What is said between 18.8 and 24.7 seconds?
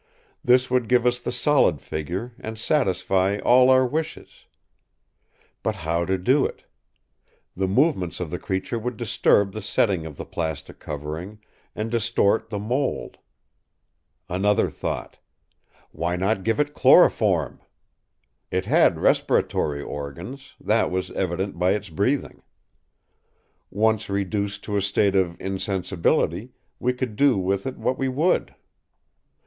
respiratory organs—that was evident by its breathing. Once reduced